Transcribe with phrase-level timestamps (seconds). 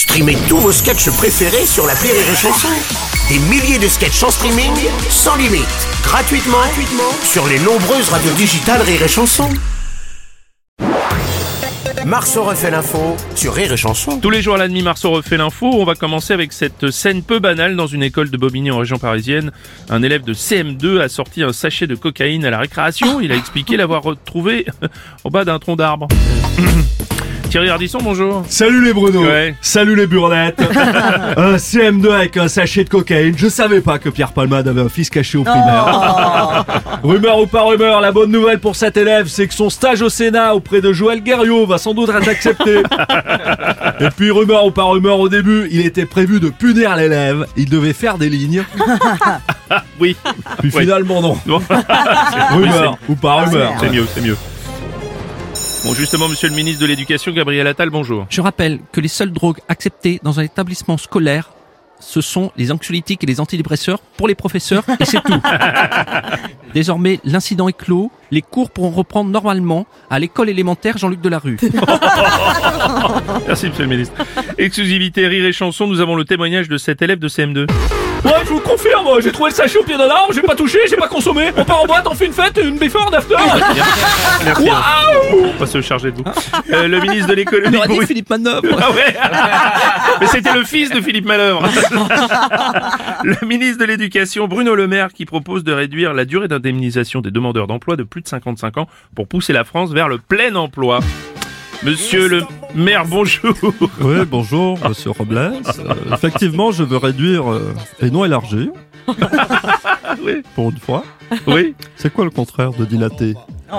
[0.00, 2.68] Streamez tous vos sketchs préférés sur la Rire et Chanson.
[3.28, 4.72] Des milliers de sketchs en streaming,
[5.10, 5.68] sans limite,
[6.02, 9.50] gratuitement, gratuitement sur les nombreuses radios digitales Rire et Chanson.
[12.06, 14.18] Marceau refait l'info sur Rire et Chanson.
[14.18, 15.68] Tous les jours à la demi, Marceau refait l'info.
[15.70, 18.96] On va commencer avec cette scène peu banale dans une école de Bobigny en région
[18.96, 19.52] parisienne.
[19.90, 23.20] Un élève de CM2 a sorti un sachet de cocaïne à la récréation.
[23.20, 24.64] Il a expliqué l'avoir retrouvé
[25.24, 26.08] au bas d'un tronc d'arbre.
[27.50, 28.44] Thierry Ardisson, bonjour.
[28.48, 29.56] Salut les Bruno Ouais.
[29.60, 30.60] Salut les burnettes
[31.36, 33.34] Un CM2 avec un sachet de cocaïne.
[33.36, 36.64] Je savais pas que Pierre Palmade avait un fils caché au primaire.
[37.02, 40.08] rumeur ou pas rumeur, la bonne nouvelle pour cet élève, c'est que son stage au
[40.08, 42.82] Sénat auprès de Joël Guerriot va sans doute être accepté.
[44.00, 47.46] Et puis rumeur ou pas rumeur, au début, il était prévu de punir l'élève.
[47.56, 48.62] Il devait faire des lignes.
[49.98, 50.16] Oui.
[50.60, 50.82] Puis Ouais.
[50.82, 51.36] finalement non.
[52.52, 53.72] Rumeur ou pas rumeur.
[53.80, 54.36] C'est mieux, c'est mieux.
[55.82, 58.26] Bon, justement, monsieur le ministre de l'Éducation, Gabriel Attal, bonjour.
[58.28, 61.50] Je rappelle que les seules drogues acceptées dans un établissement scolaire,
[62.00, 65.40] ce sont les anxiolytiques et les antidépresseurs pour les professeurs, et c'est tout.
[66.74, 68.12] Désormais, l'incident est clos.
[68.30, 71.56] Les cours pourront reprendre normalement à l'école élémentaire Jean-Luc Delarue.
[73.46, 74.14] Merci, monsieur le ministre.
[74.58, 77.66] Exclusivité Rire et Chanson, nous avons le témoignage de cet élève de CM2.
[78.24, 80.78] Ouais, je vous confirme, j'ai trouvé le sachet au pied d'un arbre, j'ai pas touché,
[80.88, 81.50] j'ai pas consommé.
[81.56, 83.34] On part en boîte, on fait une fête, une before, after.
[84.44, 84.68] Merci.
[85.32, 86.24] On va se charger de vous.
[86.72, 88.62] Euh, le ministre de l'économie, On aurait dit Bruno- Philippe Manœuvre.
[88.80, 89.16] Ah ouais
[90.20, 91.62] Mais c'était le fils de Philippe Malheur.
[93.24, 97.30] le ministre de l'Éducation, Bruno Le Maire, qui propose de réduire la durée d'indemnisation des
[97.30, 101.00] demandeurs d'emploi de plus de 55 ans pour pousser la France vers le plein emploi.
[101.82, 102.42] Monsieur le
[102.74, 103.54] maire, bonjour.
[104.00, 105.38] Oui, bonjour, monsieur Robles.
[105.38, 105.54] Euh,
[106.12, 108.68] effectivement, je veux réduire euh, et non élargir.
[110.24, 110.42] Oui.
[110.56, 111.04] Pour une fois.
[111.46, 111.74] Oui.
[111.96, 113.34] C'est quoi le contraire de dilater?
[113.72, 113.76] Oh,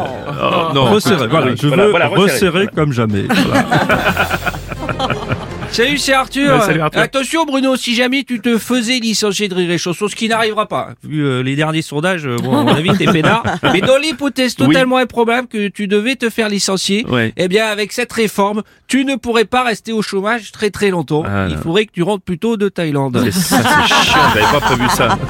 [0.73, 0.85] non.
[0.85, 1.53] Resserrer, voilà.
[1.55, 2.31] Je voilà, veux voilà, resserrer.
[2.31, 3.25] resserrer comme jamais.
[5.71, 6.53] Salut, c'est Arthur.
[6.53, 6.99] Ouais, salut, Arthur.
[6.99, 10.65] Attention, Bruno, si jamais tu te faisais licencier de Rire et Chanson, ce qui n'arrivera
[10.67, 13.41] pas, vu euh, les derniers sondages, euh, bon, à mon avis, t'es peinard.
[13.71, 14.67] Mais dans l'hypothèse Oui.
[14.67, 17.31] totalement improbable que tu devais te faire licencier, Ouais.
[17.37, 21.23] eh bien, avec cette réforme, tu ne pourrais pas rester au chômage très très longtemps.
[21.25, 21.61] Ah, Il non.
[21.61, 23.21] faudrait que tu rentres plutôt de Thaïlande.
[23.23, 25.17] C'est- Ça, c'est chiant, j'avais pas prévu ça.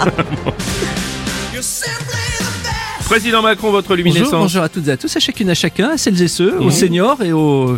[3.05, 4.31] Président Macron, votre luminescence.
[4.31, 6.71] bonjour à toutes et à tous, à chacune, à chacun, à celles et ceux, aux
[6.71, 7.77] seniors et aux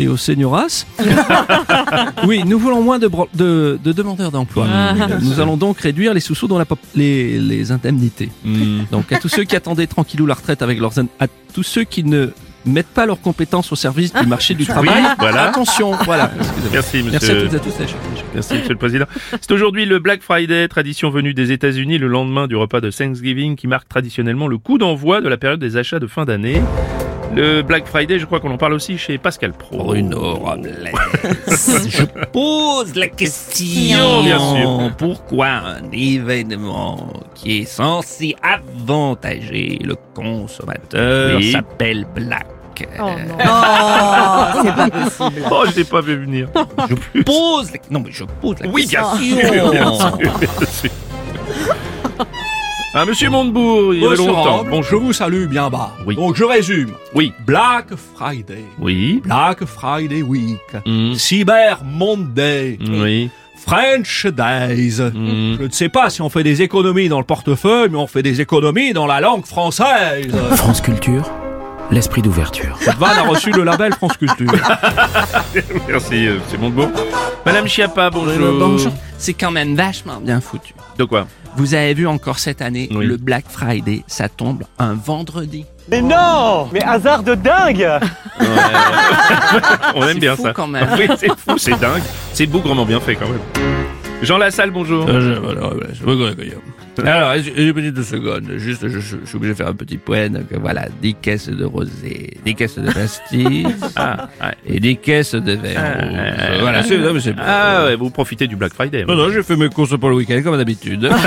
[0.00, 0.86] et aux senioras.
[2.26, 4.66] oui, nous voulons moins de, bro- de, de demandeurs d'emploi.
[5.20, 8.30] Nous allons donc réduire les sous-sous dans la les, les indemnités.
[8.44, 8.80] Hmm.
[8.90, 12.02] Donc à tous ceux qui attendaient tranquillou la retraite avec leurs à tous ceux qui
[12.04, 12.30] ne
[12.66, 15.02] mettent pas leurs compétences au service du marché du travail.
[15.18, 15.44] voilà.
[15.48, 16.30] Attention, voilà.
[16.72, 17.10] Merci, monsieur.
[17.12, 17.68] Merci à toutes et à tous.
[17.70, 18.28] à chacun, à chacun.
[18.34, 19.06] Merci, monsieur le président.
[19.40, 23.56] C'est aujourd'hui le Black Friday, tradition venue des États-Unis le lendemain du repas de Thanksgiving
[23.56, 26.60] qui marque traditionnellement le coup d'envoi de la période des achats de fin d'année.
[27.34, 29.78] Le Black Friday, je crois qu'on en parle aussi chez Pascal Pro.
[29.84, 30.90] Bruno Robles.
[31.46, 34.22] Je pose la question.
[34.22, 34.90] Bien sûr.
[34.98, 41.52] Pourquoi un événement qui est censé avantager le consommateur Oui.
[41.52, 42.46] s'appelle Black?
[42.98, 43.10] Oh,
[44.62, 45.46] c'est pas possible.
[45.50, 46.48] Oh, je l'ai pas vu venir.
[46.88, 47.78] Je pose la...
[47.90, 49.18] Non mais je pose la Oui, bien question.
[49.18, 50.90] sûr, bien sûr, bien sûr.
[52.92, 54.56] Ah, monsieur Montebourg, il y avait Monsieur longtemps.
[54.58, 55.00] Robles, je Bonjour.
[55.02, 55.92] vous salue bien bas.
[56.06, 56.16] Oui.
[56.16, 56.90] Donc je résume.
[57.14, 57.32] Oui.
[57.46, 58.64] Black Friday.
[58.80, 59.20] Oui.
[59.24, 60.58] Black Friday Week.
[60.84, 61.14] Mm.
[61.14, 62.78] Cyber Monday.
[62.88, 63.30] Oui.
[63.56, 65.00] French Days.
[65.00, 65.56] Mm.
[65.60, 68.24] Je ne sais pas si on fait des économies dans le portefeuille, mais on fait
[68.24, 70.34] des économies dans la langue française.
[70.56, 71.30] France Culture,
[71.92, 72.76] l'esprit d'ouverture.
[72.80, 74.50] Cette vanne a reçu le label France Culture.
[75.88, 76.90] Merci, euh, monsieur Montebourg.
[77.50, 78.32] Madame Chiappa, bonjour.
[78.46, 78.92] Euh, bonjour.
[79.18, 80.72] C'est quand même vachement bien foutu.
[80.96, 81.26] De quoi?
[81.56, 83.04] Vous avez vu encore cette année, Oui.
[83.04, 85.64] le Black Friday, ça tombe un vendredi.
[85.90, 87.90] Mais non Mais hasard de dingue
[89.96, 90.52] On aime C'est bien fou ça.
[90.52, 90.86] quand même.
[90.96, 92.02] Oui, c'est fou, c'est dingue.
[92.32, 93.40] C'est bougrement bien fait quand même.
[94.22, 95.08] Jean Lassalle, bonjour.
[95.08, 95.74] Alors,
[97.34, 100.28] une petite seconde, juste, je, suis obligé de faire un petit point.
[100.28, 103.66] Donc, voilà, 10 caisses de rosé, 10 caisses de pastis,
[103.96, 104.54] Ah, ouais.
[104.76, 106.18] et 10 caisses de vin Ah, rouge.
[106.18, 109.04] ah, Voilà, c'est, non, mais c'est Ah ouais, vous profitez du Black Friday.
[109.06, 111.08] Non, non, j'ai fait mes courses pour le week-end comme d'habitude.